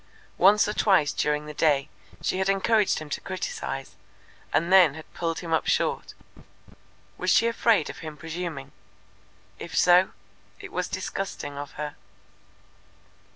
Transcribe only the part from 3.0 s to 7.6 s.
to criticize, and then had pulled him up short. Was she